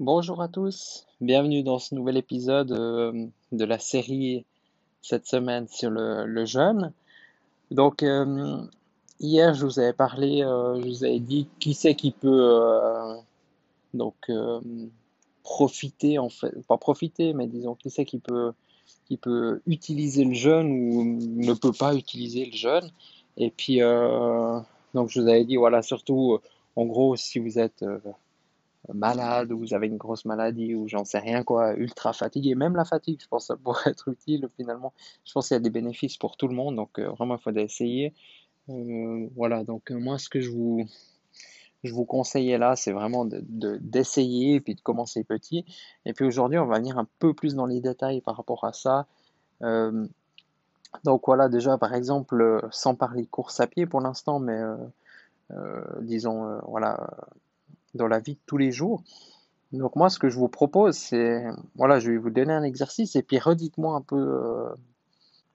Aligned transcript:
Bonjour 0.00 0.40
à 0.40 0.48
tous, 0.48 1.04
bienvenue 1.20 1.62
dans 1.62 1.78
ce 1.78 1.94
nouvel 1.94 2.16
épisode 2.16 2.72
euh, 2.72 3.26
de 3.52 3.64
la 3.66 3.78
série 3.78 4.46
cette 5.02 5.26
semaine 5.26 5.68
sur 5.68 5.90
le, 5.90 6.46
jeûne. 6.46 6.94
Donc 7.70 8.02
euh, 8.02 8.56
hier 9.20 9.52
je 9.52 9.66
vous 9.66 9.78
avais 9.78 9.92
parlé, 9.92 10.42
euh, 10.42 10.80
je 10.80 10.88
vous 10.88 11.04
avais 11.04 11.20
dit 11.20 11.48
qui 11.58 11.74
c'est 11.74 11.94
qui 11.94 12.12
peut 12.12 13.18
donc 13.92 14.32
profiter 15.42 16.18
en 16.18 16.30
fait, 16.30 16.66
pas 16.66 16.78
profiter, 16.78 17.34
mais 17.34 17.46
disons 17.46 17.74
qui 17.74 17.90
c'est 17.90 18.06
qui 18.06 18.20
peut 18.20 18.54
qui 19.04 19.18
peut 19.18 19.60
utiliser 19.66 20.24
le 20.24 20.32
jeûne 20.32 20.70
ou 20.70 21.04
ne 21.04 21.52
peut 21.52 21.74
pas 21.78 21.94
utiliser 21.94 22.46
le 22.46 22.56
jeûne. 22.56 22.90
Et 23.36 23.50
puis 23.50 23.80
donc 24.94 25.10
je 25.10 25.20
vous 25.20 25.28
avais 25.28 25.44
dit 25.44 25.56
voilà 25.56 25.82
surtout 25.82 26.38
en 26.74 26.86
gros 26.86 27.16
si 27.16 27.38
vous 27.38 27.58
êtes 27.58 27.84
malade 28.94 29.52
ou 29.52 29.58
vous 29.58 29.74
avez 29.74 29.86
une 29.86 29.96
grosse 29.96 30.24
maladie 30.24 30.74
ou 30.74 30.88
j'en 30.88 31.04
sais 31.04 31.18
rien 31.18 31.44
quoi, 31.44 31.74
ultra 31.74 32.12
fatigué, 32.12 32.54
même 32.54 32.76
la 32.76 32.84
fatigue, 32.84 33.20
je 33.22 33.28
pense 33.28 33.44
que 33.44 33.46
ça 33.48 33.56
pourrait 33.56 33.90
être 33.90 34.08
utile 34.08 34.48
finalement. 34.56 34.92
Je 35.24 35.32
pense 35.32 35.48
qu'il 35.48 35.54
y 35.54 35.56
a 35.56 35.60
des 35.60 35.70
bénéfices 35.70 36.16
pour 36.16 36.36
tout 36.36 36.48
le 36.48 36.54
monde, 36.54 36.76
donc 36.76 36.98
euh, 36.98 37.08
vraiment 37.10 37.36
il 37.36 37.42
faut 37.42 37.50
essayer. 37.50 38.14
Euh, 38.68 39.28
voilà, 39.36 39.64
donc 39.64 39.90
euh, 39.90 39.98
moi 39.98 40.18
ce 40.18 40.28
que 40.28 40.40
je 40.40 40.50
vous, 40.50 40.86
je 41.82 41.94
conseillais 41.94 42.58
là, 42.58 42.76
c'est 42.76 42.92
vraiment 42.92 43.24
d'essayer 43.24 44.52
de, 44.52 44.56
et 44.56 44.60
puis 44.60 44.74
de 44.74 44.80
commencer 44.80 45.24
petit. 45.24 45.64
Et 46.04 46.12
puis 46.12 46.24
aujourd'hui, 46.24 46.58
on 46.58 46.66
va 46.66 46.78
venir 46.78 46.98
un 46.98 47.06
peu 47.18 47.34
plus 47.34 47.54
dans 47.54 47.66
les 47.66 47.80
détails 47.80 48.20
par 48.20 48.36
rapport 48.36 48.64
à 48.64 48.72
ça. 48.72 49.06
donc 51.04 51.22
voilà, 51.26 51.48
déjà 51.48 51.78
par 51.78 51.94
exemple, 51.94 52.68
sans 52.70 52.94
parler 52.94 53.26
course 53.26 53.60
à 53.60 53.66
pied 53.66 53.86
pour 53.86 54.00
l'instant, 54.00 54.40
mais 54.40 54.60
disons, 56.02 56.60
voilà, 56.66 57.10
dans 57.94 58.08
la 58.08 58.18
vie 58.20 58.34
de 58.34 58.40
tous 58.46 58.56
les 58.56 58.72
jours. 58.72 59.02
Donc 59.72 59.94
moi, 59.96 60.10
ce 60.10 60.18
que 60.18 60.28
je 60.28 60.36
vous 60.36 60.48
propose, 60.48 60.96
c'est, 60.96 61.44
voilà, 61.76 62.00
je 62.00 62.10
vais 62.10 62.16
vous 62.16 62.30
donner 62.30 62.52
un 62.52 62.64
exercice 62.64 63.14
et 63.14 63.22
puis 63.22 63.38
redites-moi 63.38 63.94
un 63.94 64.00
peu, 64.00 64.16
euh, 64.16 64.68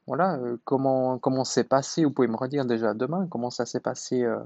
voilà, 0.07 0.37
euh, 0.37 0.57
comment 0.63 1.17
comment 1.19 1.43
s'est 1.43 1.65
passé. 1.65 2.05
Vous 2.05 2.11
pouvez 2.11 2.29
me 2.29 2.37
redire 2.37 2.65
déjà 2.65 2.93
demain 2.93 3.27
comment 3.29 3.49
ça 3.49 3.65
s'est 3.65 3.81
passé 3.81 4.23
euh, 4.23 4.39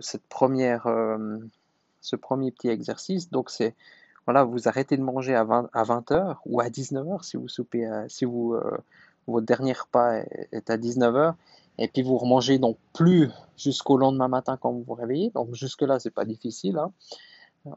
cette 0.00 0.26
première, 0.28 0.88
ce 2.00 2.16
premier 2.16 2.52
petit 2.52 2.68
exercice. 2.68 3.30
Donc 3.30 3.50
c'est, 3.50 3.74
voilà, 4.26 4.44
vous 4.44 4.68
arrêtez 4.68 4.96
de 4.96 5.02
manger 5.02 5.34
à 5.34 5.44
20 5.44 5.70
à 5.72 5.82
20 5.82 6.10
h 6.12 6.36
ou 6.46 6.60
à 6.60 6.70
19 6.70 7.06
h 7.06 7.22
si 7.24 7.36
vous 7.36 7.48
soupez, 7.48 7.88
si 8.08 8.24
vous 8.24 8.56
votre 9.26 9.46
dernier 9.46 9.72
repas 9.72 10.14
est, 10.14 10.48
est 10.52 10.70
à 10.70 10.76
19 10.76 11.14
h 11.14 11.34
et 11.78 11.88
puis 11.88 12.02
vous 12.02 12.16
remangez 12.16 12.58
donc 12.58 12.78
plus 12.92 13.30
jusqu'au 13.56 13.96
lendemain 13.96 14.28
matin 14.28 14.56
quand 14.56 14.72
vous 14.72 14.82
vous 14.82 14.94
réveillez. 14.94 15.30
Donc 15.30 15.54
jusque-là, 15.54 15.98
c'est 15.98 16.10
pas 16.10 16.24
difficile. 16.24 16.78
Hein. 16.78 16.92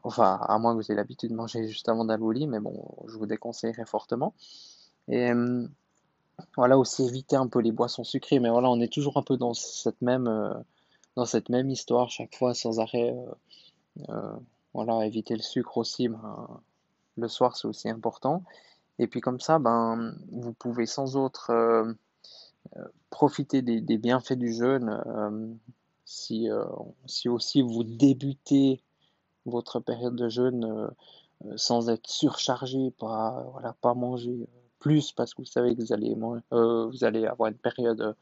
Enfin, 0.04 0.38
à 0.42 0.58
moins 0.58 0.72
que 0.72 0.76
vous 0.76 0.90
ayez 0.90 0.94
l'habitude 0.94 1.30
de 1.30 1.34
manger 1.34 1.66
juste 1.66 1.88
avant 1.88 2.04
d'aller 2.04 2.22
au 2.22 2.32
lit, 2.32 2.46
mais 2.46 2.60
bon, 2.60 2.84
je 3.08 3.16
vous 3.16 3.26
déconseillerais 3.26 3.86
fortement. 3.86 4.34
Et 5.08 5.30
euh, 5.30 5.66
voilà, 6.56 6.78
aussi 6.78 7.04
éviter 7.04 7.36
un 7.36 7.48
peu 7.48 7.60
les 7.60 7.72
boissons 7.72 8.04
sucrées. 8.04 8.38
Mais 8.38 8.50
voilà, 8.50 8.70
on 8.70 8.80
est 8.80 8.92
toujours 8.92 9.16
un 9.16 9.22
peu 9.22 9.36
dans 9.36 9.52
cette 9.54 10.00
même, 10.00 10.28
euh, 10.28 10.54
dans 11.16 11.24
cette 11.24 11.48
même 11.48 11.70
histoire 11.70 12.08
chaque 12.08 12.34
fois, 12.36 12.54
sans 12.54 12.78
arrêt. 12.78 13.14
Euh, 14.08 14.32
voilà, 14.72 15.04
éviter 15.04 15.34
le 15.34 15.42
sucre 15.42 15.76
aussi. 15.76 16.08
Ben, 16.08 16.60
le 17.16 17.28
soir, 17.28 17.56
c'est 17.56 17.66
aussi 17.66 17.90
important. 17.90 18.44
Et 18.98 19.08
puis 19.08 19.20
comme 19.20 19.40
ça, 19.40 19.58
ben, 19.58 20.14
vous 20.30 20.52
pouvez 20.52 20.86
sans 20.86 21.16
autre 21.16 21.50
profiter 23.10 23.60
des, 23.60 23.98
bienfaits 23.98 24.34
du 24.34 24.54
jeûne 24.54 25.02
euh, 25.06 25.46
si, 26.04 26.48
euh, 26.48 26.64
si 27.06 27.28
aussi 27.28 27.60
vous 27.60 27.84
débutez 27.84 28.80
votre 29.46 29.80
période 29.80 30.16
de 30.16 30.28
jeûne 30.28 30.64
euh, 30.64 31.56
sans 31.56 31.90
être 31.90 32.08
surchargé, 32.08 32.92
pas, 32.98 33.46
voilà, 33.52 33.74
pas 33.80 33.94
manger 33.94 34.46
plus 34.78 35.12
parce 35.12 35.34
que 35.34 35.42
vous 35.42 35.46
savez 35.46 35.74
que 35.74 35.82
vous 35.82 35.92
allez, 35.92 36.14
vous 36.50 37.04
allez 37.04 37.26
avoir 37.26 37.50
une 37.50 37.58
période 37.58 38.16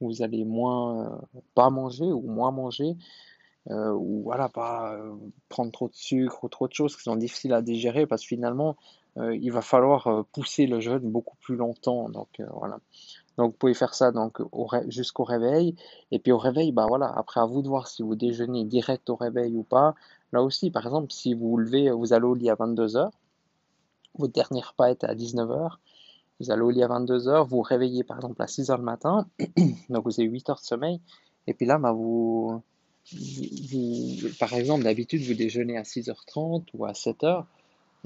où 0.00 0.08
vous 0.08 0.22
allez 0.22 0.44
moins 0.44 1.20
pas 1.54 1.70
manger 1.70 2.12
ou 2.12 2.22
moins 2.22 2.52
manger. 2.52 2.96
ou 3.68 4.22
voilà, 4.22 4.48
pas 4.48 4.96
prendre 5.48 5.72
trop 5.72 5.88
de 5.88 5.94
sucre 5.94 6.44
ou 6.44 6.48
trop 6.48 6.68
de 6.68 6.72
choses 6.72 6.96
qui 6.96 7.02
sont 7.02 7.16
difficiles 7.16 7.52
à 7.52 7.62
digérer 7.62 8.06
parce 8.06 8.22
que 8.22 8.28
finalement, 8.28 8.76
il 9.16 9.50
va 9.50 9.62
falloir 9.62 10.24
pousser 10.32 10.66
le 10.66 10.80
jeûne 10.80 11.10
beaucoup 11.10 11.36
plus 11.36 11.56
longtemps. 11.56 12.08
Donc 12.08 12.28
voilà. 12.52 12.78
Donc 13.36 13.52
vous 13.52 13.58
pouvez 13.58 13.74
faire 13.74 13.94
ça 13.94 14.12
jusqu'au 14.88 15.24
réveil. 15.24 15.76
Et 16.10 16.18
puis 16.18 16.32
au 16.32 16.38
réveil, 16.38 16.72
bah 16.72 16.86
voilà, 16.88 17.12
après 17.16 17.40
à 17.40 17.46
vous 17.46 17.62
de 17.62 17.68
voir 17.68 17.88
si 17.88 18.02
vous 18.02 18.14
déjeunez 18.16 18.64
direct 18.64 19.08
au 19.10 19.16
réveil 19.16 19.56
ou 19.56 19.62
pas. 19.62 19.94
Là 20.32 20.42
aussi, 20.42 20.70
par 20.70 20.84
exemple, 20.84 21.12
si 21.12 21.34
vous 21.34 21.50
vous 21.50 21.56
levez, 21.58 21.90
vous 21.90 22.12
allez 22.12 22.24
au 22.24 22.34
lit 22.34 22.50
à 22.50 22.54
22h, 22.54 23.10
votre 24.18 24.32
dernier 24.32 24.62
repas 24.62 24.90
est 24.90 25.04
à 25.04 25.14
19h, 25.14 25.76
vous 26.40 26.50
allez 26.50 26.62
au 26.62 26.70
lit 26.70 26.82
à 26.82 26.88
22h, 26.88 27.42
vous 27.42 27.56
vous 27.56 27.62
réveillez 27.62 28.04
par 28.04 28.16
exemple 28.18 28.42
à 28.42 28.46
6h 28.46 28.76
le 28.76 28.82
matin, 28.82 29.28
donc 29.90 30.04
vous 30.04 30.20
avez 30.20 30.28
8 30.28 30.50
heures 30.50 30.60
de 30.60 30.64
sommeil, 30.64 31.00
et 31.46 31.54
puis 31.54 31.66
là, 31.66 31.78
bah, 31.78 31.92
vous, 31.92 32.62
par 34.38 34.52
exemple, 34.54 34.84
d'habitude, 34.84 35.22
vous 35.22 35.34
déjeunez 35.34 35.76
à 35.76 35.82
6h30 35.82 36.64
ou 36.74 36.84
à 36.84 36.92
7h, 36.92 37.44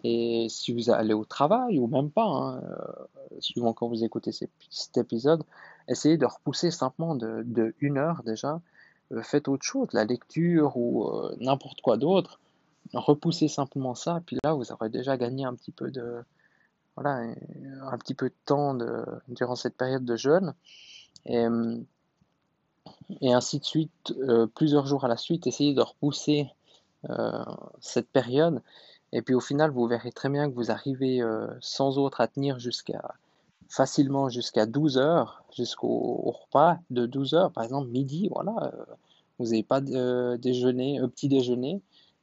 et 0.05 0.47
si 0.49 0.73
vous 0.73 0.91
allez 0.91 1.15
au 1.15 1.25
travail 1.25 1.79
ou 1.79 1.87
même 1.87 2.11
pas, 2.11 2.25
hein, 2.25 2.61
euh, 2.63 3.41
suivant 3.41 3.73
quand 3.73 3.89
vous 3.89 4.05
écoutez 4.05 4.31
cet 4.33 4.97
épisode, 4.97 5.43
essayez 5.89 6.17
de 6.17 6.27
repousser 6.27 6.71
simplement 6.71 7.15
de, 7.17 7.75
une 7.81 7.99
heure 7.99 8.23
déjà. 8.25 8.61
Euh, 9.13 9.23
faites 9.23 9.49
autre 9.49 9.65
chose, 9.65 9.89
la 9.93 10.05
lecture 10.05 10.77
ou 10.77 11.09
euh, 11.09 11.35
n'importe 11.41 11.81
quoi 11.81 11.97
d'autre. 11.97 12.39
Repoussez 12.95 13.49
simplement 13.49 13.95
ça, 13.95 14.23
puis 14.25 14.39
là 14.43 14.55
vous 14.55 14.73
aurez 14.73 14.89
déjà 14.89 15.17
gagné 15.17 15.45
un 15.45 15.55
petit 15.55 15.73
peu 15.73 15.91
de 15.91 16.23
voilà 16.97 17.21
un 17.83 17.99
petit 17.99 18.15
peu 18.15 18.29
de 18.29 18.35
temps 18.45 18.77
durant 19.29 19.57
cette 19.57 19.77
période 19.77 20.05
de 20.05 20.17
jeûne. 20.17 20.55
Et 21.27 21.45
ainsi 23.23 23.59
de 23.61 23.65
suite, 23.65 24.15
plusieurs 24.55 24.87
jours 24.87 25.05
à 25.05 25.09
la 25.09 25.19
suite, 25.19 25.47
essayez 25.47 25.75
de 25.75 25.83
repousser 25.83 26.49
cette 27.81 28.09
période 28.09 28.63
et 29.13 29.23
puis 29.23 29.35
au 29.35 29.41
final, 29.41 29.71
vous 29.71 29.87
verrez 29.87 30.13
très 30.13 30.29
bien 30.29 30.51
que 30.51 30.55
vous 30.55 30.71
arrivez 30.71 31.23
euh, 31.23 31.47
sans 31.61 31.99
autre 31.99 32.21
à 32.21 32.29
tenir 32.29 32.59
jusqu'à 32.59 33.15
facilement 33.69 34.29
jusqu'à 34.29 34.67
12 34.67 34.97
heures, 34.97 35.43
jusqu'au 35.55 36.31
repas 36.31 36.79
de 36.91 37.07
12 37.07 37.35
heures, 37.35 37.53
par 37.53 37.65
exemple 37.65 37.89
midi, 37.89 38.29
voilà, 38.33 38.55
euh, 38.63 38.85
vous 39.39 39.47
n'avez 39.47 39.63
pas 39.63 39.81
de 39.81 40.37
déjeuner, 40.37 41.01
euh, 41.01 41.07
petit 41.07 41.29
déjeuner, 41.29 41.81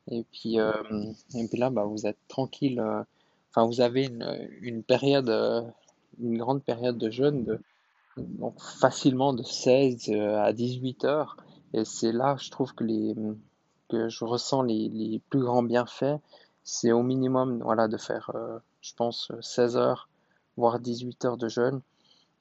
et 0.09 0.23
puis, 0.31 0.57
et 0.57 1.47
puis 1.47 1.57
là, 1.57 1.72
bah, 1.72 1.85
vous 1.85 2.06
êtes 2.06 2.18
tranquille, 2.28 2.79
enfin 3.50 3.66
vous 3.66 3.81
avez 3.81 4.06
une, 4.06 4.47
une 4.62 4.84
période, 4.84 5.29
une 6.19 6.38
grande 6.38 6.63
période 6.63 7.00
de 7.00 7.09
jeûne, 7.09 7.59
donc 8.17 8.59
facilement 8.59 9.34
de 9.34 9.41
16 9.41 10.12
à 10.12 10.53
18 10.53 11.06
heures, 11.06 11.38
et 11.73 11.85
c'est 11.85 12.12
là, 12.12 12.38
je 12.40 12.52
trouve 12.52 12.73
que, 12.75 12.84
les, 12.84 13.16
que 13.90 14.09
je 14.09 14.25
ressens 14.25 14.62
les, 14.62 14.90
les 14.90 15.19
plus 15.29 15.41
grands 15.41 15.63
bienfaits 15.63 16.19
c'est 16.66 16.91
au 16.91 17.03
minimum 17.03 17.62
voilà, 17.64 17.88
de 17.88 17.96
faire, 17.96 18.32
euh, 18.34 18.58
je 18.82 18.94
pense, 18.96 19.32
16 19.40 19.78
heures, 19.78 20.09
voire 20.58 20.79
18 20.79 21.23
heures 21.26 21.38
de 21.38 21.47
jeûne. 21.47 21.82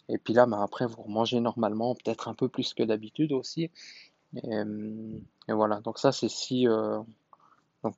Et 0.08 0.18
puis 0.18 0.32
là, 0.32 0.46
bah, 0.46 0.62
après, 0.62 0.86
vous 0.86 1.04
mangez 1.06 1.40
normalement, 1.40 1.94
peut-être 1.94 2.28
un 2.28 2.34
peu 2.34 2.48
plus 2.48 2.72
que 2.74 2.82
d'habitude 2.82 3.32
aussi. 3.32 3.70
Et, 4.42 4.54
euh, 4.56 5.18
voilà, 5.48 5.80
donc 5.80 5.98
ça, 5.98 6.10
c'est 6.10 6.30
si. 6.30 6.66
Euh, 6.66 7.00
donc, 7.84 7.94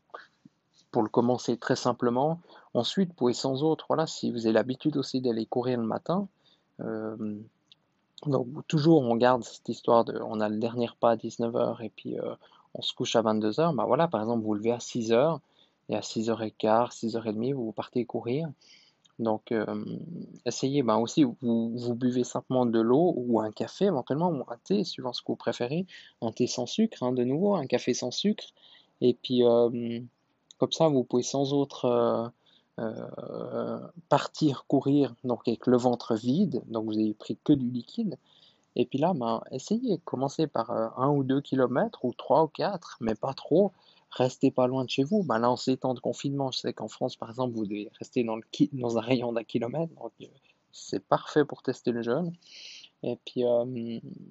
pour 0.90 1.02
le 1.02 1.08
commencer 1.08 1.56
très 1.58 1.76
simplement. 1.76 2.40
Ensuite, 2.74 3.10
vous 3.10 3.14
pouvez 3.14 3.32
sans 3.32 3.62
autre, 3.62 3.86
si 4.08 4.32
vous 4.32 4.46
avez 4.46 4.52
l'habitude 4.52 4.96
aussi 4.96 5.20
d'aller 5.20 5.46
courir 5.46 5.78
le 5.78 5.86
matin. 5.86 6.28
donc, 8.26 8.48
toujours, 8.66 9.02
on 9.02 9.16
garde 9.16 9.44
cette 9.44 9.68
histoire 9.68 10.04
de. 10.04 10.18
On 10.20 10.40
a 10.40 10.48
le 10.48 10.58
dernier 10.58 10.86
repas 10.86 11.12
à 11.12 11.16
19h 11.16 11.84
et 11.84 11.90
puis 11.90 12.16
on 12.74 12.82
se 12.82 12.94
couche 12.94 13.14
à 13.14 13.22
22h. 13.22 13.74
Bah 13.74 13.84
voilà, 13.86 14.08
par 14.08 14.20
exemple, 14.22 14.42
vous 14.42 14.54
levez 14.54 14.72
à 14.72 14.78
6h 14.78 15.40
et 15.88 15.96
à 15.96 16.00
6h15, 16.00 16.90
6h30, 16.92 17.54
vous 17.54 17.72
partez 17.72 18.04
courir. 18.04 18.48
Donc, 19.18 19.50
euh, 19.50 19.84
essayez 20.44 20.82
ben 20.82 20.98
aussi, 20.98 21.24
vous, 21.24 21.94
buvez 21.94 22.24
simplement 22.24 22.66
de 22.66 22.80
l'eau 22.80 23.14
ou 23.16 23.40
un 23.40 23.50
café 23.50 23.86
éventuellement, 23.86 24.28
ou 24.28 24.44
un 24.48 24.58
thé, 24.64 24.84
suivant 24.84 25.12
ce 25.12 25.22
que 25.22 25.28
vous 25.28 25.36
préférez. 25.36 25.86
Un 26.20 26.32
thé 26.32 26.46
sans 26.46 26.66
sucre, 26.66 27.02
hein, 27.02 27.12
de 27.12 27.24
nouveau, 27.24 27.54
un 27.54 27.66
café 27.66 27.94
sans 27.94 28.10
sucre. 28.10 28.44
Et 29.00 29.14
puis, 29.14 29.42
euh, 29.42 30.00
comme 30.58 30.72
ça, 30.72 30.88
vous 30.88 31.04
pouvez 31.04 31.22
sans 31.22 31.54
autre 31.54 32.32
euh, 32.78 33.78
partir 34.10 34.66
courir 34.66 35.14
donc 35.24 35.48
avec 35.48 35.66
le 35.66 35.78
ventre 35.78 36.14
vide, 36.14 36.62
donc 36.66 36.84
vous 36.84 36.98
avez 36.98 37.14
pris 37.14 37.38
que 37.42 37.54
du 37.54 37.70
liquide. 37.70 38.18
Et 38.74 38.84
puis 38.84 38.98
là, 38.98 39.14
ben, 39.14 39.40
essayez, 39.50 39.98
commencez 40.04 40.46
par 40.46 40.70
un 40.70 41.08
ou 41.08 41.24
deux 41.24 41.40
kilomètres, 41.40 42.04
ou 42.04 42.12
trois 42.12 42.44
ou 42.44 42.48
quatre, 42.48 42.98
mais 43.00 43.14
pas 43.14 43.32
trop. 43.32 43.72
Restez 44.10 44.50
pas 44.50 44.66
loin 44.66 44.84
de 44.84 44.90
chez 44.90 45.04
vous. 45.04 45.22
Ben 45.22 45.38
là, 45.38 45.50
en 45.50 45.56
ces 45.56 45.76
temps 45.76 45.94
de 45.94 46.00
confinement, 46.00 46.50
je 46.50 46.60
sais 46.60 46.72
qu'en 46.72 46.88
France, 46.88 47.16
par 47.16 47.28
exemple, 47.30 47.54
vous 47.54 47.66
devez 47.66 47.90
rester 47.98 48.24
dans, 48.24 48.36
le 48.36 48.42
dans 48.72 48.98
un 48.98 49.00
rayon 49.00 49.32
d'un 49.32 49.44
kilomètre. 49.44 49.92
Euh, 50.22 50.26
c'est 50.72 51.04
parfait 51.04 51.44
pour 51.44 51.62
tester 51.62 51.90
le 51.90 52.02
jeûne. 52.02 52.32
Et 53.02 53.18
puis, 53.24 53.44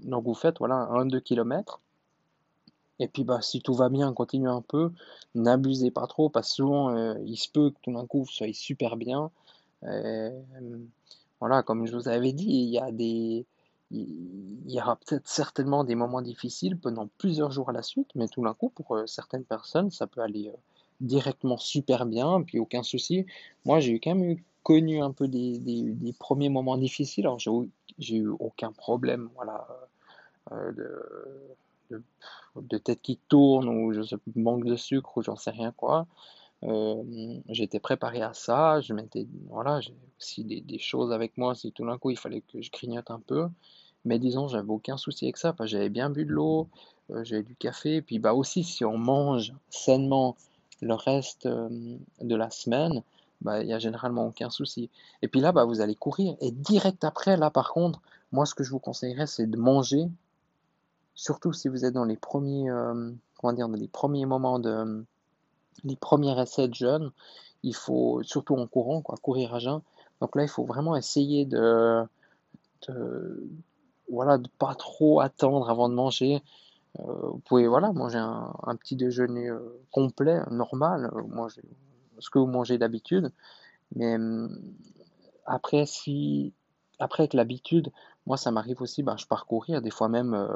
donc 0.03 0.25
vous 0.25 0.33
faites 0.33 0.57
voilà, 0.59 0.75
un, 0.75 1.05
deux 1.05 1.19
kilomètres. 1.19 1.79
Et 2.99 3.07
puis 3.07 3.23
bah, 3.23 3.41
si 3.41 3.61
tout 3.61 3.73
va 3.73 3.89
bien, 3.89 4.13
continuez 4.13 4.49
un 4.49 4.61
peu, 4.61 4.91
n'abusez 5.33 5.91
pas 5.91 6.07
trop, 6.07 6.29
parce 6.29 6.49
que 6.49 6.55
souvent 6.55 6.95
euh, 6.95 7.15
il 7.25 7.37
se 7.37 7.49
peut 7.49 7.71
que 7.71 7.77
tout 7.81 7.93
d'un 7.93 8.05
coup 8.05 8.23
vous 8.23 8.31
soyez 8.31 8.53
super 8.53 8.95
bien. 8.95 9.31
Euh, 9.83 10.31
voilà, 11.39 11.61
comme 11.63 11.85
je 11.85 11.95
vous 11.95 12.07
avais 12.07 12.31
dit, 12.31 12.47
il 12.47 12.69
y 12.69 12.79
a 12.79 12.91
des, 12.91 13.45
il 13.91 14.71
y 14.71 14.79
aura 14.79 14.95
peut-être 14.95 15.27
certainement 15.27 15.83
des 15.83 15.95
moments 15.95 16.21
difficiles 16.21 16.77
pendant 16.77 17.07
plusieurs 17.17 17.51
jours 17.51 17.69
à 17.69 17.73
la 17.73 17.81
suite, 17.81 18.09
mais 18.15 18.27
tout 18.27 18.43
d'un 18.43 18.53
coup, 18.53 18.69
pour 18.69 18.95
euh, 18.95 19.05
certaines 19.05 19.43
personnes, 19.43 19.91
ça 19.91 20.07
peut 20.07 20.21
aller 20.21 20.51
directement 21.01 21.57
super 21.57 22.05
bien, 22.05 22.41
puis 22.41 22.59
aucun 22.59 22.83
souci. 22.83 23.25
Moi, 23.65 23.79
j'ai 23.79 23.99
quand 23.99 24.15
même 24.15 24.37
connu 24.63 25.01
un 25.01 25.11
peu 25.11 25.27
des, 25.27 25.59
des, 25.59 26.13
premiers 26.13 26.49
moments 26.49 26.77
difficiles, 26.77 27.25
alors 27.25 27.39
j'ai 27.99 28.15
eu 28.15 28.29
aucun 28.39 28.71
problème, 28.71 29.29
voilà, 29.35 29.67
de, 30.51 32.01
de, 32.55 32.77
tête 32.77 33.01
qui 33.01 33.19
tourne 33.27 33.67
ou 33.69 33.93
je 33.93 34.01
sais, 34.01 34.15
manque 34.35 34.65
de 34.65 34.75
sucre 34.75 35.17
ou 35.17 35.21
j'en 35.21 35.35
sais 35.35 35.51
rien 35.51 35.71
quoi. 35.71 36.07
Euh, 36.67 37.03
j'étais 37.49 37.79
préparé 37.79 38.21
à 38.21 38.33
ça, 38.33 38.81
je 38.81 38.93
m'étais, 38.93 39.27
voilà, 39.49 39.81
j'ai 39.81 39.93
aussi 40.19 40.43
des, 40.43 40.79
choses 40.79 41.11
avec 41.11 41.37
moi 41.37 41.53
si 41.53 41.71
tout 41.71 41.85
d'un 41.85 41.97
coup 41.97 42.09
il 42.09 42.17
fallait 42.17 42.41
que 42.41 42.61
je 42.61 42.71
grignote 42.71 43.11
un 43.11 43.19
peu. 43.19 43.47
Mais 44.05 44.19
disons, 44.19 44.47
j'avais 44.47 44.69
aucun 44.69 44.97
souci 44.97 45.25
avec 45.25 45.37
ça, 45.37 45.55
j'avais 45.63 45.89
bien 45.89 46.09
bu 46.09 46.25
de 46.25 46.31
l'eau, 46.31 46.67
euh, 47.11 47.23
j'avais 47.23 47.43
du 47.43 47.55
café, 47.55 48.01
puis 48.01 48.19
bah 48.19 48.33
aussi 48.33 48.63
si 48.63 48.85
on 48.85 48.97
mange 48.97 49.53
sainement 49.69 50.35
le 50.81 50.93
reste 50.93 51.45
euh, 51.47 51.69
de 52.21 52.35
la 52.35 52.49
semaine, 52.49 53.03
bah 53.41 53.61
il 53.61 53.67
n'y 53.67 53.73
a 53.73 53.79
généralement 53.79 54.27
aucun 54.27 54.49
souci. 54.49 54.89
Et 55.21 55.27
puis 55.27 55.41
là, 55.41 55.51
bah 55.51 55.65
vous 55.65 55.81
allez 55.81 55.95
courir, 55.95 56.35
et 56.41 56.51
direct 56.51 57.03
après, 57.03 57.37
là 57.37 57.49
par 57.51 57.73
contre, 57.73 58.01
moi 58.31 58.45
ce 58.45 58.55
que 58.55 58.63
je 58.63 58.71
vous 58.71 58.79
conseillerais, 58.79 59.27
c'est 59.27 59.47
de 59.49 59.57
manger 59.57 60.05
surtout 61.15 61.53
si 61.53 61.69
vous 61.69 61.85
êtes 61.85 61.93
dans 61.93 62.05
les 62.05 62.17
premiers, 62.17 62.69
comment 63.37 63.53
dire, 63.53 63.69
dans 63.69 63.77
les 63.77 63.87
premiers 63.87 64.25
moments 64.25 64.59
de, 64.59 65.05
les 65.83 65.95
premiers 65.95 66.39
essais 66.39 66.67
de 66.67 66.73
jeûne, 66.73 67.11
il 67.63 67.75
faut, 67.75 68.21
surtout 68.23 68.55
en 68.55 68.67
courant, 68.67 69.01
quoi, 69.01 69.15
courir 69.21 69.53
à 69.53 69.59
jeun. 69.59 69.81
Donc 70.21 70.35
là, 70.35 70.43
il 70.43 70.49
faut 70.49 70.63
vraiment 70.63 70.95
essayer 70.95 71.45
de, 71.45 72.03
de 72.87 73.49
voilà, 74.09 74.37
de 74.37 74.47
pas 74.59 74.75
trop 74.75 75.19
attendre 75.19 75.69
avant 75.69 75.89
de 75.89 75.93
manger. 75.93 76.41
Euh, 76.99 77.03
vous 77.23 77.39
pouvez, 77.39 77.67
voilà, 77.67 77.91
manger 77.91 78.19
un, 78.19 78.75
petit 78.75 78.95
déjeuner 78.95 79.49
euh, 79.49 79.59
complet, 79.91 80.39
normal, 80.51 81.11
manger 81.27 81.61
ce 82.19 82.29
que 82.29 82.39
vous 82.39 82.47
mangez 82.47 82.77
d'habitude. 82.77 83.31
Mais 83.95 84.15
après, 85.45 85.85
si, 85.85 86.53
après 86.99 87.23
avec 87.23 87.33
l'habitude, 87.33 87.91
moi 88.25 88.37
ça 88.37 88.51
m'arrive 88.51 88.81
aussi, 88.81 89.03
ben, 89.03 89.17
je 89.17 89.27
pars 89.27 89.45
courir, 89.45 89.81
des 89.81 89.91
fois 89.91 90.07
même 90.07 90.47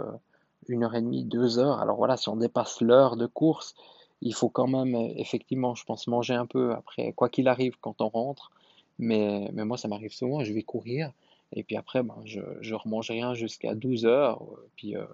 une 0.68 0.84
heure 0.84 0.96
et 0.96 1.02
demie, 1.02 1.26
deux 1.26 1.60
heures. 1.60 1.80
Alors 1.80 1.98
voilà, 1.98 2.18
si 2.18 2.30
on 2.30 2.38
dépasse 2.38 2.82
l'heure 2.82 3.18
de 3.18 3.26
course, 3.26 3.76
il 4.22 4.34
faut 4.34 4.50
quand 4.50 4.68
même 4.68 4.96
effectivement, 5.16 5.76
je 5.76 5.84
pense, 5.86 6.08
manger 6.08 6.34
un 6.34 6.46
peu 6.46 6.74
après, 6.74 7.14
quoi 7.14 7.30
qu'il 7.30 7.48
arrive 7.48 7.76
quand 7.80 8.02
on 8.02 8.10
rentre. 8.10 8.52
Mais, 9.00 9.50
mais 9.54 9.64
moi, 9.64 9.78
ça 9.78 9.88
m'arrive 9.88 10.12
souvent, 10.12 10.44
je 10.44 10.52
vais 10.54 10.64
courir. 10.64 11.12
Et 11.54 11.64
puis 11.64 11.78
après, 11.78 12.04
ben, 12.04 12.18
je, 12.26 12.42
je 12.62 12.76
remange 12.76 13.10
rien 13.10 13.34
jusqu'à 13.34 13.76
12 13.76 14.06
heures. 14.06 14.44
Puis, 14.76 14.96
euh, 14.96 15.06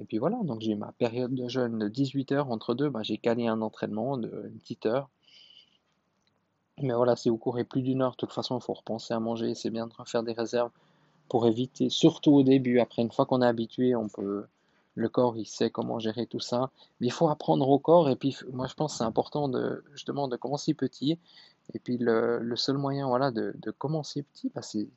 et 0.00 0.04
puis 0.04 0.18
voilà, 0.18 0.38
donc 0.42 0.60
j'ai 0.60 0.74
ma 0.74 0.92
période 0.92 1.34
de 1.34 1.48
jeûne 1.48 1.78
de 1.78 1.88
18 1.88 2.32
heures. 2.32 2.50
Entre 2.50 2.74
deux, 2.74 2.88
ben, 2.88 3.02
j'ai 3.02 3.18
calé 3.18 3.46
un 3.46 3.60
entraînement 3.60 4.16
de 4.16 4.28
petite 4.60 4.86
heure. 4.86 5.08
Mais 6.80 6.94
voilà, 6.94 7.16
si 7.16 7.28
vous 7.28 7.38
courez 7.38 7.64
plus 7.64 7.82
d'une 7.82 8.02
heure, 8.02 8.12
de 8.12 8.16
toute 8.16 8.32
façon, 8.32 8.58
il 8.58 8.62
faut 8.62 8.74
repenser 8.74 9.12
à 9.12 9.20
manger. 9.20 9.54
C'est 9.54 9.70
bien 9.70 9.86
de 9.86 9.92
faire 10.06 10.22
des 10.22 10.32
réserves 10.32 10.70
pour 11.28 11.46
éviter, 11.46 11.90
surtout 11.90 12.32
au 12.32 12.42
début. 12.42 12.78
Après, 12.80 13.02
une 13.02 13.10
fois 13.10 13.26
qu'on 13.26 13.42
est 13.42 13.46
habitué, 13.46 13.94
on 13.94 14.08
peut, 14.08 14.46
le 14.98 15.08
corps, 15.08 15.36
il 15.36 15.46
sait 15.46 15.70
comment 15.70 15.98
gérer 15.98 16.26
tout 16.26 16.40
ça. 16.40 16.70
Mais 17.00 17.06
il 17.06 17.12
faut 17.12 17.28
apprendre 17.28 17.68
au 17.68 17.78
corps. 17.78 18.10
Et 18.10 18.16
puis, 18.16 18.36
moi, 18.52 18.66
je 18.66 18.74
pense 18.74 18.92
que 18.92 18.98
c'est 18.98 19.04
important 19.04 19.48
de, 19.48 19.84
justement 19.92 20.28
de 20.28 20.36
commencer 20.36 20.74
petit. 20.74 21.18
Et 21.74 21.78
puis, 21.78 21.98
le, 21.98 22.54
seul 22.56 22.78
moyen 22.78 23.06
voilà, 23.06 23.30
de, 23.30 23.70
commencer 23.70 24.22
petit, 24.22 24.50
bah, 24.54 24.62
c'est 24.62 24.88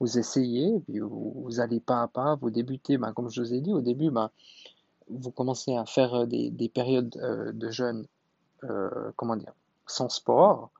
vous 0.00 0.18
essayez, 0.18 0.80
puis 0.80 0.98
vous, 0.98 1.60
allez 1.60 1.78
pas 1.78 2.02
à 2.02 2.08
pas, 2.08 2.34
vous 2.34 2.50
débutez, 2.50 2.98
bah, 2.98 3.12
comme 3.14 3.30
je 3.30 3.40
vous 3.40 3.54
ai 3.54 3.60
dit 3.60 3.72
au 3.72 3.80
début, 3.80 4.10
bah, 4.10 4.32
vous 5.08 5.30
commencez 5.30 5.76
à 5.76 5.84
faire 5.86 6.26
des, 6.26 6.70
périodes 6.74 7.16
euh, 7.18 7.52
de 7.52 7.70
jeûne, 7.70 8.06
euh, 8.64 9.12
comment 9.14 9.36
dire, 9.36 9.52
sans 9.86 10.08
sport. 10.08 10.70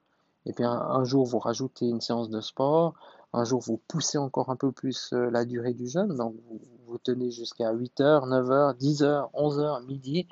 Et 0.46 0.52
puis 0.52 0.64
un, 0.64 1.04
jour, 1.04 1.24
vous 1.24 1.38
rajoutez 1.38 1.86
une 1.86 2.00
séance 2.00 2.30
de 2.30 2.40
sport. 2.40 2.94
Un 3.32 3.44
jour, 3.44 3.60
vous 3.60 3.80
poussez 3.86 4.18
encore 4.18 4.50
un 4.50 4.56
peu 4.56 4.72
plus 4.72 5.12
euh, 5.12 5.30
la 5.30 5.44
durée 5.44 5.72
du 5.72 5.86
jeûne. 5.86 6.16
Donc, 6.16 6.34
vous, 6.48 6.60
vous 6.92 6.98
tenez 6.98 7.30
jusqu'à 7.30 7.72
8h, 7.72 8.28
9h, 8.28 8.76
10h, 8.76 9.30
11h, 9.32 9.86
midi. 9.86 10.26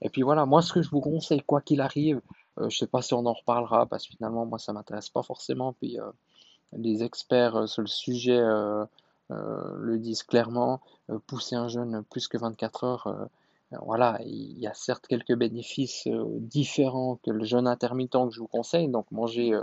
Et 0.00 0.08
puis 0.08 0.22
voilà, 0.22 0.46
moi 0.46 0.62
ce 0.62 0.72
que 0.72 0.80
je 0.80 0.88
vous 0.90 1.00
conseille, 1.00 1.42
quoi 1.42 1.60
qu'il 1.60 1.80
arrive, 1.80 2.20
euh, 2.60 2.68
je 2.70 2.78
sais 2.78 2.86
pas 2.86 3.02
si 3.02 3.14
on 3.14 3.26
en 3.26 3.32
reparlera 3.32 3.86
parce 3.86 4.06
que 4.06 4.14
finalement 4.16 4.46
moi 4.46 4.58
ça 4.58 4.72
m'intéresse 4.72 5.08
pas 5.08 5.22
forcément. 5.22 5.72
Puis 5.72 5.98
euh, 5.98 6.10
les 6.76 7.02
experts 7.02 7.56
euh, 7.56 7.66
sur 7.66 7.82
le 7.82 7.88
sujet 7.88 8.40
le 9.30 9.98
disent 9.98 10.22
clairement, 10.22 10.80
pousser 11.26 11.56
un 11.56 11.66
jeûne 11.68 12.04
plus 12.10 12.28
que 12.28 12.38
24 12.38 12.84
heures, 12.84 13.28
voilà, 13.82 14.20
il 14.24 14.58
y 14.58 14.66
a 14.66 14.74
certes 14.74 15.06
quelques 15.08 15.34
bénéfices 15.34 16.06
différents 16.38 17.16
que 17.24 17.30
le 17.30 17.44
jeûne 17.44 17.66
intermittent 17.66 18.12
que 18.12 18.30
je 18.30 18.40
vous 18.40 18.46
conseille, 18.46 18.88
donc 18.88 19.10
manger, 19.10 19.58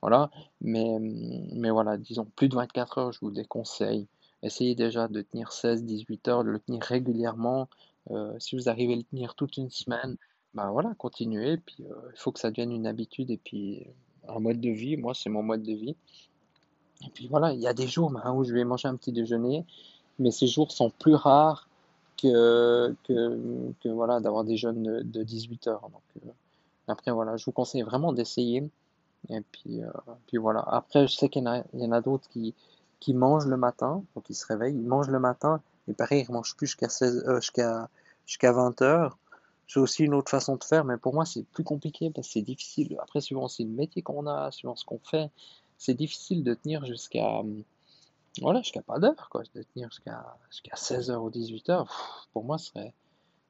voilà, 0.00 0.30
mais, 0.60 0.98
mais 1.00 1.70
voilà, 1.70 1.98
disons 1.98 2.24
plus 2.36 2.48
de 2.48 2.54
24 2.54 2.98
heures, 2.98 3.12
je 3.12 3.18
vous 3.20 3.32
déconseille. 3.32 4.06
Essayez 4.44 4.74
déjà 4.74 5.08
de 5.08 5.22
tenir 5.22 5.48
16-18 5.48 6.28
heures, 6.28 6.44
de 6.44 6.50
le 6.50 6.58
tenir 6.58 6.82
régulièrement. 6.82 7.68
Euh, 8.10 8.38
si 8.38 8.56
vous 8.56 8.68
arrivez 8.68 8.92
à 8.92 8.96
le 8.96 9.02
tenir 9.02 9.34
toute 9.34 9.56
une 9.56 9.70
semaine, 9.70 10.16
ben 10.52 10.70
voilà, 10.70 10.94
continuez. 10.98 11.58
Euh, 11.80 12.10
il 12.12 12.18
faut 12.18 12.30
que 12.30 12.38
ça 12.38 12.50
devienne 12.50 12.70
une 12.70 12.86
habitude 12.86 13.30
et 13.30 13.38
puis 13.38 13.86
un 14.28 14.40
mode 14.40 14.60
de 14.60 14.68
vie. 14.68 14.98
Moi, 14.98 15.14
c'est 15.14 15.30
mon 15.30 15.42
mode 15.42 15.62
de 15.62 15.72
vie. 15.72 15.96
Et 17.06 17.10
puis 17.14 17.26
voilà, 17.26 17.54
il 17.54 17.60
y 17.60 17.66
a 17.66 17.72
des 17.72 17.86
jours 17.86 18.10
ben, 18.10 18.34
où 18.34 18.44
je 18.44 18.52
vais 18.52 18.64
manger 18.64 18.86
un 18.86 18.96
petit 18.96 19.12
déjeuner, 19.12 19.64
mais 20.18 20.30
ces 20.30 20.46
jours 20.46 20.72
sont 20.72 20.90
plus 20.90 21.14
rares 21.14 21.70
que, 22.18 22.94
que, 23.04 23.88
voilà, 23.88 24.20
d'avoir 24.20 24.44
des 24.44 24.58
jeûnes 24.58 25.02
de, 25.02 25.22
18 25.22 25.68
heures. 25.68 25.88
Donc, 25.90 26.02
euh, 26.26 26.30
après, 26.86 27.12
voilà, 27.12 27.38
je 27.38 27.46
vous 27.46 27.52
conseille 27.52 27.82
vraiment 27.82 28.12
d'essayer. 28.12 28.62
Et 29.30 29.40
puis, 29.40 29.80
puis 30.26 30.36
voilà. 30.36 30.60
Après, 30.66 31.06
je 31.06 31.14
sais 31.16 31.30
qu'il 31.30 31.42
y 31.42 31.86
en 31.86 31.92
a 31.92 32.00
d'autres 32.02 32.28
qui, 32.28 32.54
qui 33.00 33.14
mangent 33.14 33.46
le 33.46 33.56
matin, 33.56 34.02
donc 34.14 34.28
ils 34.30 34.34
se 34.34 34.46
réveillent, 34.46 34.74
ils 34.74 34.86
mangent 34.86 35.08
le 35.08 35.20
matin, 35.20 35.60
et 35.88 35.92
pareil, 35.92 36.22
ils 36.22 36.30
ne 36.30 36.36
mangent 36.36 36.56
plus 36.56 36.66
jusqu'à 36.66 36.88
euh, 37.02 37.40
jusqu'à 37.40 37.88
jusqu'à 38.26 38.52
20 38.52 38.82
heures. 38.82 39.18
C'est 39.66 39.80
aussi 39.80 40.04
une 40.04 40.14
autre 40.14 40.30
façon 40.30 40.56
de 40.56 40.64
faire, 40.64 40.84
mais 40.84 40.98
pour 40.98 41.14
moi, 41.14 41.24
c'est 41.24 41.42
plus 41.42 41.64
compliqué 41.64 42.10
parce 42.10 42.28
que 42.28 42.32
c'est 42.34 42.42
difficile. 42.42 42.96
Après, 43.02 43.20
suivant 43.20 43.48
si 43.48 43.64
le 43.64 43.70
métier 43.70 44.02
qu'on 44.02 44.26
a, 44.26 44.50
suivant 44.50 44.76
ce 44.76 44.84
qu'on 44.84 44.98
fait, 44.98 45.30
c'est 45.78 45.94
difficile 45.94 46.44
de 46.44 46.54
tenir 46.54 46.84
jusqu'à. 46.84 47.42
Voilà, 48.40 48.62
jusqu'à 48.62 48.82
pas 48.82 48.98
d'heure, 48.98 49.28
quoi. 49.30 49.42
De 49.54 49.62
tenir 49.62 49.90
jusqu'à 49.90 50.36
jusqu'à 50.50 50.74
16h 50.74 51.16
ou 51.16 51.30
18h, 51.30 51.86
pour 52.32 52.44
moi, 52.44 52.56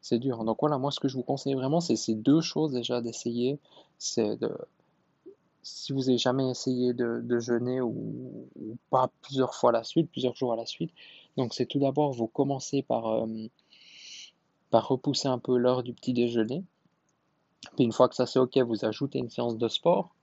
c'est 0.01 0.19
dur. 0.19 0.45
Donc 0.45 0.59
voilà, 0.61 0.79
moi, 0.79 0.91
ce 0.91 1.01
que 1.01 1.09
je 1.09 1.17
vous 1.17 1.23
conseille 1.23 1.55
vraiment, 1.55 1.81
c'est 1.81 1.97
ces 1.97 2.15
deux 2.15 2.41
choses 2.41 2.73
déjà 2.73 3.01
d'essayer. 3.01 3.59
C'est 3.99 4.37
de 4.37 4.57
si 5.65 5.93
vous 5.93 6.01
n'avez 6.01 6.19
jamais 6.19 6.49
essayé 6.51 6.93
de, 6.93 7.39
jeûner 7.41 7.81
ou, 7.81 8.49
pas 8.91 9.11
plusieurs 9.23 9.55
fois 9.55 9.71
à 9.71 9.73
la 9.73 9.85
suite, 9.85 10.11
plusieurs 10.11 10.37
jours 10.37 10.53
à 10.53 10.57
la 10.57 10.67
suite, 10.67 10.93
donc 11.37 11.55
c'est 11.55 11.67
tout 11.67 11.79
d'abord 11.79 12.13
vous 12.13 12.27
commencez 12.27 12.83
par, 12.83 13.09
euh, 13.09 13.27
par 14.71 14.87
repousser 14.87 15.27
un 15.27 15.39
peu 15.39 15.57
l'heure 15.57 15.83
du 15.83 15.95
petit 15.95 16.13
déjeuner. 16.13 16.63
Puis 17.77 17.85
une 17.85 17.93
fois 17.93 18.09
que 18.09 18.15
ça 18.15 18.27
c'est 18.27 18.39
ok, 18.39 18.59
vous 18.59 18.85
ajoutez 18.85 19.19
une 19.19 19.31
séance 19.31 19.57
de 19.57 19.69
sport. 19.69 20.15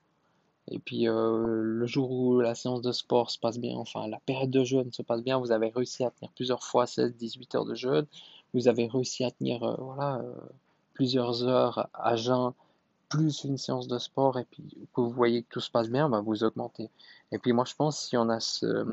Et 0.68 0.78
puis 0.78 1.08
euh, 1.08 1.62
le 1.64 1.86
jour 1.86 2.12
où 2.12 2.40
la 2.40 2.54
séance 2.54 2.82
de 2.82 2.92
sport 2.92 3.30
se 3.30 3.38
passe 3.38 3.58
bien, 3.58 3.76
enfin 3.76 4.06
la 4.06 4.20
période 4.20 4.50
de 4.50 4.62
jeûne 4.62 4.92
se 4.92 5.02
passe 5.02 5.22
bien, 5.22 5.38
vous 5.38 5.50
avez 5.50 5.70
réussi 5.70 6.04
à 6.04 6.10
tenir 6.10 6.30
plusieurs 6.32 6.62
fois 6.62 6.84
16-18 6.84 7.56
heures 7.56 7.64
de 7.64 7.74
jeûne, 7.74 8.06
vous 8.54 8.68
avez 8.68 8.86
réussi 8.86 9.24
à 9.24 9.32
tenir 9.32 9.64
euh, 9.64 9.74
voilà, 9.80 10.22
plusieurs 10.94 11.42
heures 11.42 11.88
à 11.92 12.14
jeun 12.14 12.54
plus 13.12 13.44
une 13.44 13.58
séance 13.58 13.88
de 13.88 13.98
sport 13.98 14.38
et 14.38 14.44
puis 14.50 14.64
que 14.94 15.00
vous 15.00 15.10
voyez 15.10 15.42
que 15.42 15.48
tout 15.50 15.60
se 15.60 15.70
passe 15.70 15.88
bien, 15.88 16.08
bah, 16.08 16.20
vous 16.20 16.44
augmentez. 16.44 16.90
Et 17.30 17.38
puis 17.38 17.52
moi 17.52 17.64
je 17.66 17.74
pense 17.74 18.06
si 18.06 18.16
on 18.16 18.28
a 18.28 18.40
ce, 18.40 18.86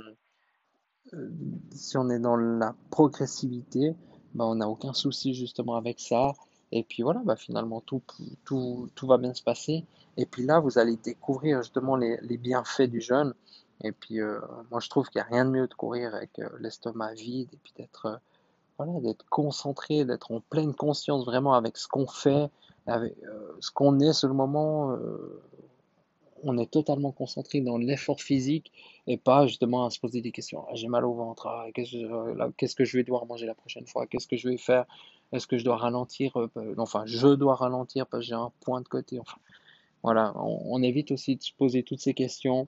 euh, 1.13 1.29
si 1.71 1.97
on 1.97 2.09
est 2.09 2.19
dans 2.19 2.35
la 2.35 2.75
progressivité, 2.89 3.95
bah, 4.33 4.45
on 4.45 4.55
n'a 4.55 4.67
aucun 4.67 4.93
souci 4.93 5.33
justement 5.33 5.75
avec 5.75 5.99
ça. 5.99 6.33
Et 6.71 6.83
puis 6.83 7.01
voilà, 7.01 7.21
bah, 7.25 7.35
finalement, 7.35 7.81
tout, 7.81 8.01
tout, 8.45 8.89
tout 8.93 9.07
va 9.07 9.17
bien 9.17 9.33
se 9.33 9.41
passer. 9.41 9.85
Et 10.17 10.25
puis 10.25 10.45
là, 10.45 10.59
vous 10.59 10.77
allez 10.77 10.97
découvrir 10.97 11.63
justement 11.63 11.95
les, 11.95 12.37
bienfaits 12.37 12.83
du 12.83 13.01
jeûne. 13.01 13.33
Et 13.83 13.91
puis, 13.91 14.19
euh, 14.19 14.39
moi, 14.69 14.79
je 14.79 14.89
trouve 14.89 15.09
qu'il 15.09 15.19
n'y 15.19 15.27
a 15.27 15.29
rien 15.31 15.45
de 15.45 15.49
mieux 15.49 15.67
de 15.67 15.73
courir 15.73 16.13
avec 16.13 16.37
euh, 16.39 16.49
l'estomac 16.59 17.13
vide 17.13 17.49
et 17.53 17.57
puis 17.63 17.73
d'être 17.77 18.19
voilà, 18.77 18.99
d'être 19.01 19.25
concentré, 19.29 20.05
d'être 20.05 20.31
en 20.31 20.39
pleine 20.39 20.73
conscience 20.73 21.25
vraiment 21.25 21.53
avec 21.53 21.75
ce 21.75 21.87
qu'on 21.87 22.07
fait, 22.07 22.49
avec 22.87 23.15
ce 23.59 23.71
qu'on 23.71 23.99
est 23.99 24.13
sur 24.13 24.27
le 24.27 24.33
moment. 24.33 24.97
on 26.43 26.57
est 26.57 26.71
totalement 26.71 27.11
concentré 27.11 27.61
dans 27.61 27.77
l'effort 27.77 28.21
physique 28.21 28.71
et 29.07 29.17
pas 29.17 29.45
justement 29.47 29.85
à 29.85 29.89
se 29.89 29.99
poser 29.99 30.21
des 30.21 30.31
questions. 30.31 30.65
Ah, 30.69 30.75
j'ai 30.75 30.87
mal 30.87 31.05
au 31.05 31.13
ventre, 31.13 31.47
ah, 31.47 31.67
qu'est-ce 31.73 32.75
que 32.75 32.85
je 32.85 32.97
vais 32.97 33.03
devoir 33.03 33.25
manger 33.25 33.45
la 33.45 33.55
prochaine 33.55 33.85
fois, 33.85 34.07
qu'est-ce 34.07 34.27
que 34.27 34.37
je 34.37 34.47
vais 34.47 34.57
faire, 34.57 34.85
est-ce 35.31 35.47
que 35.47 35.57
je 35.57 35.65
dois 35.65 35.77
ralentir, 35.77 36.37
enfin 36.77 37.03
je 37.05 37.27
dois 37.35 37.55
ralentir 37.55 38.07
parce 38.07 38.23
que 38.23 38.27
j'ai 38.27 38.35
un 38.35 38.51
point 38.61 38.81
de 38.81 38.87
côté. 38.87 39.19
Voilà, 40.03 40.33
on, 40.37 40.81
évite 40.81 41.11
aussi 41.11 41.35
de 41.35 41.43
se 41.43 41.53
poser 41.53 41.83
toutes 41.83 41.99
ces 41.99 42.13
questions. 42.13 42.67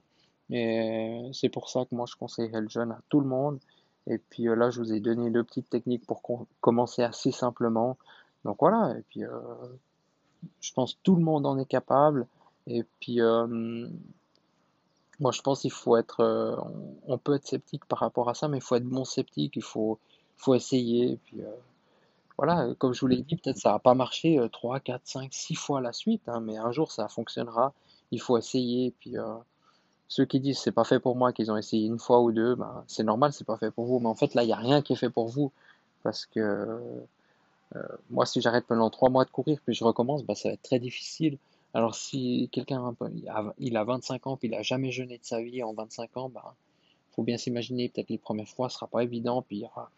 Et 0.50 1.30
c'est 1.32 1.48
pour 1.48 1.70
ça 1.70 1.86
que 1.86 1.94
moi 1.94 2.06
je 2.08 2.14
conseillerais 2.16 2.60
le 2.60 2.68
jeûne 2.68 2.92
à 2.92 3.00
tout 3.08 3.20
le 3.20 3.26
monde. 3.26 3.58
Et 4.06 4.18
puis 4.18 4.48
euh, 4.48 4.54
là, 4.54 4.70
je 4.70 4.80
vous 4.80 4.92
ai 4.92 5.00
donné 5.00 5.30
deux 5.30 5.44
petites 5.44 5.70
techniques 5.70 6.06
pour 6.06 6.22
commencer 6.60 7.02
assez 7.02 7.30
simplement. 7.30 7.96
Donc 8.44 8.58
voilà, 8.60 8.96
et 8.98 9.02
puis 9.08 9.24
euh, 9.24 9.30
je 10.60 10.72
pense 10.72 10.98
tout 11.02 11.16
le 11.16 11.22
monde 11.22 11.46
en 11.46 11.58
est 11.58 11.66
capable. 11.66 12.26
Et 12.66 12.84
puis 13.00 13.20
euh, 13.20 13.88
moi 15.20 15.32
je 15.32 15.42
pense 15.42 15.60
qu'il 15.60 15.72
faut 15.72 15.96
être, 15.96 16.22
on, 17.06 17.18
peut 17.18 17.34
être 17.34 17.46
sceptique 17.46 17.84
par 17.86 18.00
rapport 18.00 18.28
à 18.28 18.34
ça, 18.34 18.48
mais 18.48 18.58
il 18.58 18.62
faut 18.62 18.76
être 18.76 18.84
bon 18.84 19.04
sceptique, 19.04 19.56
il 19.56 19.62
faut, 19.62 19.98
faut 20.36 20.54
essayer. 20.54 21.18
Puis 21.24 21.38
voilà, 22.38 22.74
comme 22.78 22.94
je 22.94 23.00
vous 23.00 23.08
l'ai 23.08 23.22
dit, 23.22 23.36
peut-être 23.36 23.58
ça 23.58 23.72
va 23.72 23.78
pas 23.78 23.94
marché 23.94 24.40
3, 24.52 24.80
4, 24.80 25.00
5, 25.04 25.28
6 25.32 25.54
fois 25.54 25.80
la 25.80 25.92
suite, 25.92 26.22
hein, 26.28 26.40
mais 26.40 26.56
un 26.56 26.72
jour 26.72 26.90
ça 26.92 27.08
fonctionnera. 27.08 27.72
Il 28.10 28.20
faut 28.20 28.36
essayer. 28.38 28.92
Puis 29.00 29.16
ceux 30.12 30.26
qui 30.26 30.40
disent 30.40 30.58
c'est 30.58 30.72
pas 30.72 30.84
fait 30.84 31.00
pour 31.00 31.16
moi, 31.16 31.32
qu'ils 31.32 31.50
ont 31.50 31.56
essayé 31.56 31.86
une 31.86 31.98
fois 31.98 32.20
ou 32.20 32.32
deux, 32.32 32.54
ben, 32.54 32.84
c'est 32.86 33.02
normal, 33.02 33.32
c'est 33.32 33.46
pas 33.46 33.56
fait 33.56 33.70
pour 33.70 33.86
vous. 33.86 33.98
Mais 33.98 34.08
en 34.08 34.14
fait, 34.14 34.34
là, 34.34 34.42
il 34.42 34.46
n'y 34.46 34.52
a 34.52 34.56
rien 34.56 34.82
qui 34.82 34.92
est 34.92 34.96
fait 34.96 35.08
pour 35.08 35.28
vous. 35.28 35.50
Parce 36.02 36.26
que 36.26 36.38
euh, 36.38 36.78
moi, 38.10 38.26
si 38.26 38.40
j'arrête 38.40 38.66
pendant 38.66 38.90
trois 38.90 39.10
mois 39.10 39.24
de 39.24 39.30
courir, 39.30 39.58
puis 39.64 39.74
je 39.74 39.84
recommence, 39.84 40.24
ben, 40.24 40.34
ça 40.34 40.48
va 40.48 40.54
être 40.54 40.62
très 40.62 40.78
difficile. 40.78 41.38
Alors, 41.74 41.94
si 41.94 42.48
quelqu'un 42.52 42.94
il 43.58 43.76
a 43.76 43.84
25 43.84 44.26
ans, 44.26 44.36
puis 44.36 44.48
il 44.48 44.54
a 44.54 44.62
jamais 44.62 44.92
jeûné 44.92 45.18
de 45.18 45.24
sa 45.24 45.40
vie 45.40 45.62
en 45.62 45.72
25 45.72 46.16
ans, 46.16 46.28
ben, 46.28 46.42
faut 47.12 47.22
bien 47.22 47.38
s'imaginer, 47.38 47.88
peut-être 47.88 48.10
les 48.10 48.18
premières 48.18 48.48
fois, 48.48 48.68
ce 48.68 48.76
sera 48.76 48.86
pas 48.86 49.02
évident, 49.02 49.42
puis 49.42 49.58
il 49.58 49.62
y 49.62 49.64
aura 49.64 49.90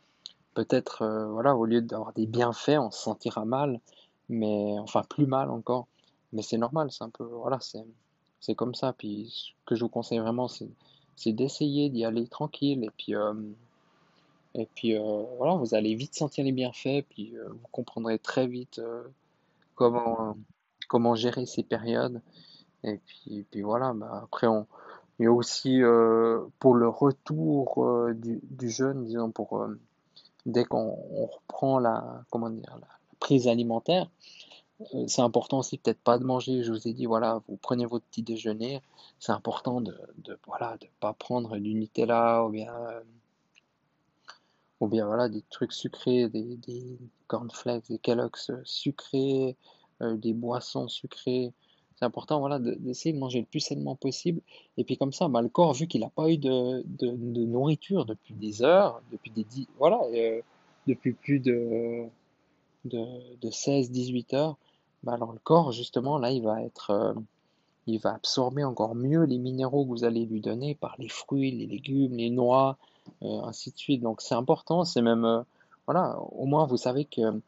peut-être, 0.54 1.02
euh, 1.02 1.26
voilà, 1.26 1.56
au 1.56 1.64
lieu 1.64 1.82
d'avoir 1.82 2.12
des 2.12 2.26
bienfaits, 2.26 2.78
on 2.78 2.90
se 2.90 3.00
sentira 3.02 3.44
mal, 3.44 3.80
mais 4.28 4.78
enfin 4.78 5.02
plus 5.08 5.26
mal 5.26 5.50
encore. 5.50 5.86
Mais 6.32 6.42
c'est 6.42 6.58
normal, 6.58 6.90
c'est 6.90 7.04
un 7.04 7.10
peu, 7.10 7.24
voilà, 7.24 7.58
c'est 7.60 7.84
c'est 8.44 8.54
comme 8.54 8.74
ça. 8.74 8.92
Puis 8.92 9.32
ce 9.34 9.50
que 9.66 9.74
je 9.74 9.84
vous 9.84 9.88
conseille 9.88 10.18
vraiment, 10.18 10.48
c'est 10.48 11.32
d'essayer 11.32 11.88
d'y 11.88 12.04
aller 12.04 12.26
tranquille. 12.28 12.84
Et 12.84 12.90
puis, 12.90 13.14
euh, 13.14 13.32
et 14.54 14.68
puis 14.74 14.96
euh, 14.96 15.24
voilà, 15.36 15.54
vous 15.54 15.74
allez 15.74 15.94
vite 15.94 16.14
sentir 16.14 16.44
les 16.44 16.52
bienfaits. 16.52 17.04
Puis 17.08 17.36
euh, 17.36 17.48
vous 17.48 17.68
comprendrez 17.72 18.18
très 18.18 18.46
vite 18.46 18.80
comment, 19.74 20.36
comment 20.88 21.14
gérer 21.14 21.46
ces 21.46 21.62
périodes. 21.62 22.20
Et 22.82 22.98
puis, 22.98 23.46
puis 23.50 23.62
voilà, 23.62 23.92
bah, 23.94 24.20
après, 24.24 24.46
on, 24.46 24.66
a 25.20 25.28
aussi 25.28 25.80
pour 26.58 26.74
le 26.74 26.88
retour 26.88 27.88
du, 28.14 28.70
jeûne, 28.70 29.04
disons, 29.04 29.30
pour 29.30 29.66
dès 30.44 30.64
qu'on 30.64 30.90
reprend 30.90 31.78
la, 31.78 32.24
comment 32.30 32.50
dire, 32.50 32.76
la 32.80 32.88
prise 33.20 33.48
alimentaire, 33.48 34.08
euh, 34.94 35.04
c'est 35.06 35.22
important 35.22 35.58
aussi 35.60 35.78
peut-être 35.78 36.00
pas 36.00 36.18
de 36.18 36.24
manger. 36.24 36.62
Je 36.62 36.72
vous 36.72 36.88
ai 36.88 36.92
dit, 36.92 37.06
voilà, 37.06 37.40
vous 37.48 37.56
prenez 37.56 37.86
votre 37.86 38.04
petit 38.06 38.22
déjeuner. 38.22 38.82
C'est 39.18 39.32
important 39.32 39.80
de, 39.80 39.96
de 40.18 40.38
voilà, 40.46 40.76
de 40.80 40.86
pas 41.00 41.12
prendre 41.12 41.56
du 41.58 41.74
Nutella 41.74 42.44
ou 42.44 42.50
bien, 42.50 42.74
euh, 42.74 43.00
ou 44.84 44.88
bien 44.88 45.06
voilà, 45.06 45.28
des 45.28 45.42
trucs 45.50 45.72
sucrés, 45.72 46.28
des, 46.28 46.98
cornflakes, 47.26 47.88
des 47.88 47.98
Kellogg's 47.98 48.50
sucrés, 48.64 49.56
euh, 50.02 50.16
des 50.16 50.32
boissons 50.32 50.88
sucrées. 50.88 51.52
C'est 51.96 52.04
important 52.04 52.40
voilà, 52.40 52.58
d'essayer 52.58 53.12
de, 53.12 53.18
manger 53.18 53.40
le 53.40 53.46
plus 53.46 53.60
sainement 53.60 53.96
possible. 53.96 54.40
Et 54.76 54.84
puis 54.84 54.96
comme 54.96 55.12
ça, 55.12 55.28
bah, 55.28 55.42
le 55.42 55.48
corps, 55.48 55.72
vu 55.72 55.86
qu'il 55.86 56.02
n'a 56.02 56.10
pas 56.10 56.28
eu 56.30 56.38
de, 56.38 56.82
de, 56.84 57.44
nourriture 57.44 58.04
depuis 58.04 58.34
des 58.34 58.62
heures, 58.62 59.00
depuis 59.12 59.30
des 59.30 59.46
voilà, 59.78 60.00
depuis 60.86 61.12
plus 61.12 61.40
de, 61.40 62.04
de, 62.84 63.04
de 63.40 63.50
16-18 63.50 64.34
heures, 64.34 64.56
bah, 65.04 65.12
alors 65.12 65.32
le 65.32 65.38
corps, 65.38 65.72
justement, 65.72 66.18
là, 66.18 66.30
il 66.30 66.42
va 66.42 66.62
être, 66.62 66.90
euh, 66.90 67.14
il 67.86 67.98
va 68.00 68.14
absorber 68.14 68.64
encore 68.64 68.94
mieux 68.94 69.24
les 69.24 69.38
minéraux 69.38 69.84
que 69.84 69.90
vous 69.90 70.04
allez 70.04 70.24
lui 70.24 70.40
donner 70.40 70.74
par 70.74 70.96
les 70.98 71.08
fruits, 71.08 71.50
les 71.50 71.66
légumes, 71.66 72.16
les 72.16 72.30
noix, 72.30 72.70
euh, 72.70 72.93
ainsi 73.22 73.70
de 73.70 73.78
suite. 73.78 74.02
Donc 74.02 74.20
c'est 74.20 74.34
important, 74.34 74.84
c'est 74.84 75.02
même, 75.02 75.24
euh, 75.24 75.42
voilà, 75.86 76.18
au 76.32 76.46
moins 76.46 76.66
vous 76.66 76.76
savez 76.76 77.04
que 77.04 77.40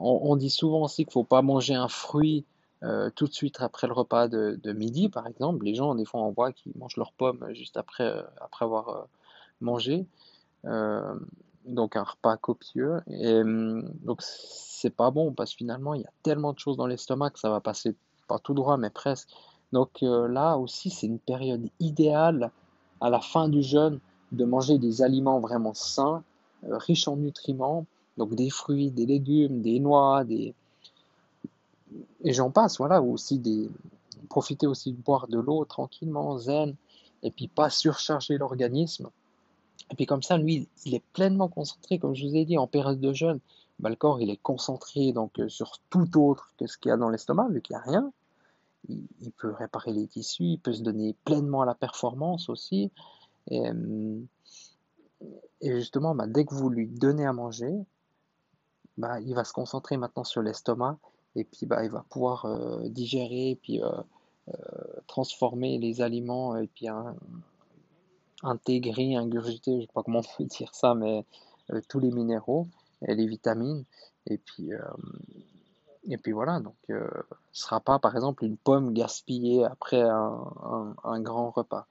on, 0.00 0.36
dit 0.36 0.50
souvent 0.50 0.82
aussi 0.82 1.04
qu'il 1.04 1.10
ne 1.10 1.12
faut 1.12 1.24
pas 1.24 1.42
manger 1.42 1.74
un 1.74 1.88
fruit 1.88 2.44
tout 3.16 3.26
de 3.26 3.32
suite 3.32 3.56
après 3.60 3.88
le 3.88 3.92
repas 3.92 4.28
de, 4.28 4.72
midi, 4.72 5.08
par 5.08 5.26
exemple. 5.26 5.64
Les 5.64 5.74
gens, 5.74 5.96
des 5.96 6.04
fois, 6.04 6.20
on 6.20 6.30
voit 6.30 6.52
qu'ils 6.52 6.70
mangent 6.76 6.96
leurs 6.96 7.10
pommes 7.10 7.44
juste 7.52 7.76
après, 7.76 8.08
après 8.40 8.64
avoir 8.64 9.08
mangé 9.60 10.06
donc 11.68 11.96
un 11.96 12.02
repas 12.02 12.36
copieux. 12.36 13.00
Et 13.08 13.42
donc 14.02 14.22
c'est 14.22 14.90
pas 14.94 15.10
bon 15.10 15.32
parce 15.32 15.52
que 15.52 15.58
finalement 15.58 15.94
il 15.94 16.02
y 16.02 16.06
a 16.06 16.12
tellement 16.22 16.52
de 16.52 16.58
choses 16.58 16.76
dans 16.76 16.86
l'estomac 16.86 17.30
que 17.30 17.38
ça 17.38 17.50
va 17.50 17.60
passer 17.60 17.94
pas 18.26 18.38
tout 18.38 18.54
droit 18.54 18.76
mais 18.76 18.90
presque. 18.90 19.28
Donc 19.72 20.02
euh, 20.02 20.28
là 20.28 20.56
aussi 20.56 20.90
c'est 20.90 21.06
une 21.06 21.18
période 21.18 21.68
idéale 21.80 22.50
à 23.00 23.10
la 23.10 23.20
fin 23.20 23.48
du 23.48 23.62
jeûne 23.62 24.00
de 24.32 24.44
manger 24.44 24.78
des 24.78 25.02
aliments 25.02 25.40
vraiment 25.40 25.74
sains, 25.74 26.22
euh, 26.64 26.76
riches 26.78 27.08
en 27.08 27.16
nutriments, 27.16 27.86
donc 28.16 28.34
des 28.34 28.50
fruits, 28.50 28.90
des 28.90 29.06
légumes, 29.06 29.62
des 29.62 29.80
noix, 29.80 30.24
des 30.24 30.54
et 32.22 32.32
j'en 32.32 32.50
passe, 32.50 32.78
voilà, 32.78 33.00
aussi 33.00 33.38
des 33.38 33.70
profiter 34.28 34.66
aussi 34.66 34.92
de 34.92 35.00
boire 35.00 35.26
de 35.28 35.38
l'eau 35.38 35.64
tranquillement, 35.64 36.38
zen, 36.38 36.74
et 37.22 37.30
puis 37.30 37.48
pas 37.48 37.70
surcharger 37.70 38.38
l'organisme. 38.38 39.10
Et 39.90 39.94
puis 39.94 40.06
comme 40.06 40.22
ça, 40.22 40.36
lui, 40.36 40.68
il 40.84 40.94
est 40.94 41.02
pleinement 41.12 41.48
concentré, 41.48 41.98
comme 41.98 42.14
je 42.14 42.26
vous 42.26 42.36
ai 42.36 42.44
dit, 42.44 42.58
en 42.58 42.66
période 42.66 43.00
de 43.00 43.12
jeûne. 43.12 43.40
Bah, 43.78 43.88
le 43.88 43.96
corps, 43.96 44.20
il 44.20 44.30
est 44.30 44.36
concentré 44.36 45.12
donc 45.12 45.38
euh, 45.38 45.48
sur 45.48 45.78
tout 45.88 46.20
autre 46.20 46.52
que 46.58 46.66
ce 46.66 46.76
qu'il 46.76 46.90
y 46.90 46.92
a 46.92 46.96
dans 46.96 47.08
l'estomac, 47.08 47.48
vu 47.48 47.62
qu'il 47.62 47.76
n'y 47.76 47.80
a 47.80 47.84
rien. 47.84 48.12
Il, 48.88 49.32
peut 49.36 49.52
réparer 49.52 49.92
les 49.92 50.06
tissus, 50.06 50.44
il 50.44 50.58
peut 50.58 50.72
se 50.72 50.82
donner 50.82 51.14
pleinement 51.24 51.62
à 51.62 51.66
la 51.66 51.74
performance 51.74 52.48
aussi. 52.48 52.90
Et, 53.50 53.68
euh, 53.68 54.20
justement, 55.62 56.14
bah, 56.14 56.26
dès 56.26 56.44
que 56.44 56.54
vous 56.54 56.70
lui 56.70 56.86
donnez 56.86 57.26
à 57.26 57.32
manger, 57.32 57.72
bah, 58.96 59.20
il 59.20 59.34
va 59.34 59.44
se 59.44 59.52
concentrer 59.52 59.96
maintenant 59.96 60.24
sur 60.24 60.42
l'estomac 60.42 60.98
et 61.36 61.44
puis 61.44 61.66
bah, 61.66 61.84
il 61.84 61.90
va 61.90 62.04
pouvoir 62.08 62.46
euh, 62.46 62.88
digérer, 62.88 63.58
puis 63.62 63.80
transformer 65.06 65.78
les 65.78 66.00
aliments 66.00 66.56
et 66.56 66.66
puis 66.68 66.86
intégrer, 68.42 69.16
ingurgiter, 69.16 69.72
je 69.72 69.76
ne 69.76 69.80
sais 69.82 69.92
pas 69.92 70.02
comment 70.02 70.20
on 70.38 70.42
peut 70.42 70.44
dire 70.44 70.74
ça, 70.74 70.94
mais 70.94 71.24
euh, 71.72 71.80
tous 71.88 72.00
les 72.00 72.10
minéraux 72.10 72.66
et 73.06 73.14
les 73.14 73.26
vitamines. 73.26 73.84
Et 74.26 74.38
puis, 74.38 74.72
euh, 74.72 74.80
et 76.08 76.32
voilà, 76.32 76.60
donc 76.60 76.76
euh, 76.90 77.06
ce 77.52 77.62
ne 77.62 77.66
sera 77.66 77.80
pas 77.80 77.98
par 77.98 78.14
exemple 78.14 78.44
une 78.44 78.56
pomme 78.56 78.92
gaspillée 78.92 79.64
après 79.64 80.02
un, 80.02 81.20
grand 81.20 81.50
repas. 81.50 81.86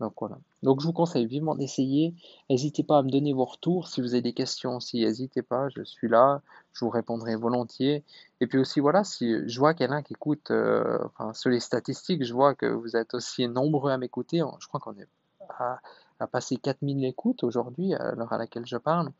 Donc 0.00 0.14
voilà. 0.20 0.38
Donc 0.62 0.80
je 0.80 0.86
vous 0.86 0.92
conseille 0.92 1.26
vivement 1.26 1.54
d'essayer. 1.54 2.14
N'hésitez 2.50 2.82
pas 2.82 2.98
à 2.98 3.02
me 3.02 3.10
donner 3.10 3.32
vos 3.32 3.44
retours. 3.44 3.88
Si 3.88 4.00
vous 4.00 4.14
avez 4.14 4.22
des 4.22 4.32
questions 4.32 4.76
aussi, 4.76 5.00
n'hésitez 5.04 5.42
pas, 5.42 5.68
je 5.70 5.82
suis 5.82 6.08
là, 6.08 6.40
je 6.72 6.84
vous 6.84 6.90
répondrai 6.90 7.36
volontiers. 7.36 8.04
Et 8.40 8.46
puis 8.46 8.58
aussi 8.58 8.80
voilà, 8.80 9.04
si 9.04 9.48
je 9.48 9.58
vois 9.58 9.74
quelqu'un 9.74 10.02
qui 10.02 10.14
écoute, 10.14 10.50
enfin, 10.50 11.32
sur 11.34 11.50
les 11.50 11.60
statistiques, 11.60 12.24
je 12.24 12.32
vois 12.32 12.54
que 12.54 12.66
vous 12.66 12.96
êtes 12.96 13.14
aussi 13.14 13.48
nombreux 13.48 13.90
à 13.90 13.98
m'écouter. 13.98 14.42
Je 14.60 14.68
crois 14.68 14.80
qu'on 14.80 14.94
est 14.94 15.08
a, 15.48 16.26
passé 16.26 16.56
4000 16.56 17.04
écoutes 17.04 17.44
aujourd'hui, 17.44 17.94
à 17.94 18.12
l'heure 18.12 18.32
à 18.32 18.38
laquelle 18.38 18.66
je 18.66 18.76
parle. 18.76 19.10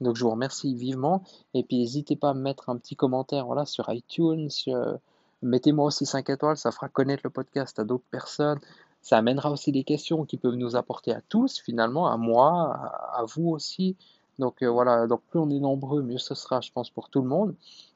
Donc 0.00 0.16
je 0.16 0.24
vous 0.24 0.30
remercie 0.30 0.74
vivement. 0.74 1.22
Et 1.54 1.62
puis 1.62 1.78
n'hésitez 1.78 2.16
pas 2.16 2.30
à 2.30 2.34
me 2.34 2.40
mettre 2.40 2.68
un 2.68 2.76
petit 2.76 2.96
commentaire 2.96 3.46
voilà, 3.46 3.64
sur 3.64 3.92
iTunes. 3.92 4.50
Mettez-moi 5.42 5.86
aussi 5.86 6.04
5 6.04 6.30
étoiles, 6.30 6.56
ça 6.56 6.72
fera 6.72 6.88
connaître 6.88 7.22
le 7.24 7.30
podcast 7.30 7.78
à 7.78 7.84
d'autres 7.84 8.08
personnes. 8.10 8.58
Ça 9.08 9.16
amènera 9.16 9.50
aussi 9.50 9.72
des 9.72 9.84
questions 9.84 10.26
qui 10.26 10.36
peuvent 10.36 10.56
nous 10.56 10.76
apporter 10.76 11.14
à 11.14 11.22
tous, 11.22 11.60
finalement, 11.60 12.08
à 12.08 12.18
moi, 12.18 12.74
à, 13.14 13.24
vous 13.24 13.48
aussi. 13.48 13.96
Donc 14.38 14.62
euh, 14.62 14.68
voilà, 14.68 15.06
donc 15.06 15.22
plus 15.30 15.38
on 15.38 15.48
est 15.48 15.60
nombreux, 15.60 16.02
mieux 16.02 16.18
ce 16.18 16.34
sera, 16.34 16.60
je 16.60 16.70
pense, 16.72 16.90
pour 16.90 17.08
tout 17.08 17.22
le 17.22 17.28
monde. 17.28 17.54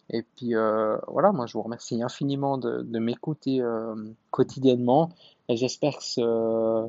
Et 0.08 0.22
puis 0.22 0.54
euh, 0.54 0.96
voilà, 1.08 1.32
moi 1.32 1.44
je 1.44 1.52
vous 1.52 1.60
remercie 1.60 2.02
infiniment 2.02 2.56
de, 2.56 2.98
m'écouter 2.98 3.60
euh, 3.60 3.94
quotidiennement. 4.30 5.10
Et 5.50 5.58
j'espère 5.58 5.98
que 5.98 6.88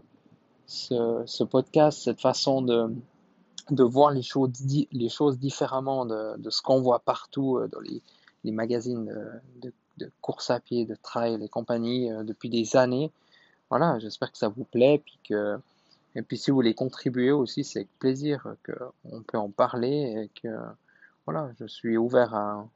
ce, 0.68 1.44
podcast, 1.44 2.04
cette 2.04 2.22
façon 2.22 2.62
de, 2.62 3.84
voir 3.84 4.12
les 4.12 4.22
choses, 4.22 4.52
différemment 5.38 6.06
de, 6.06 6.50
ce 6.50 6.62
qu'on 6.62 6.80
voit 6.80 7.00
partout 7.00 7.60
dans 7.70 7.82
les, 7.82 8.02
les 8.46 8.54
magazines 8.54 9.14
de, 9.62 9.74
de, 9.98 10.10
course 10.22 10.50
à 10.50 10.62
pied, 10.62 10.86
de 10.86 10.96
trail 10.96 11.44
et 11.44 11.50
compagnie 11.50 12.10
depuis 12.24 12.48
des 12.48 12.78
années. 12.78 13.12
Voilà, 13.74 13.98
j'espère 13.98 14.32
que 14.32 14.38
ça 14.38 14.50
vous 14.50 14.66
plaît, 14.66 15.02
puis 15.04 15.18
que 15.28 15.58
et 16.16 16.22
puis 16.22 16.38
si 16.38 16.52
vous 16.52 16.58
voulez 16.58 16.76
contribuer 16.76 17.32
aussi, 17.32 17.64
c'est 17.64 17.80
avec 17.80 17.90
plaisir 17.98 18.56
qu'on 18.64 19.24
peut 19.24 19.40
en 19.40 19.50
parler 19.50 20.14
et 20.16 20.30
que 20.40 20.48
voilà, 21.26 21.50
je 21.60 21.66
suis 21.66 21.98
ouvert 21.98 22.36
à, 22.36 22.70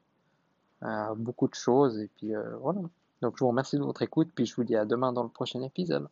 à 0.82 1.14
beaucoup 1.14 1.48
de 1.48 1.54
choses 1.54 2.00
et 2.00 2.10
puis 2.18 2.32
voilà. 2.62 2.82
Donc 3.22 3.36
je 3.38 3.44
vous 3.44 3.50
remercie 3.50 3.78
de 3.78 3.84
votre 3.84 4.02
écoute, 4.02 4.30
puis 4.34 4.48
je 4.48 4.56
vous 4.56 4.64
dis 4.64 4.76
à 4.76 4.86
demain 4.86 5.14
dans 5.14 5.22
le 5.22 5.30
prochain 5.30 5.62
épisode. 5.62 6.08